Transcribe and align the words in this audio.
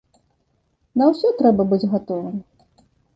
На 1.01 1.09
ўсё 1.11 1.31
трэба 1.41 1.65
быць 1.73 1.89
гатовым. 1.93 2.35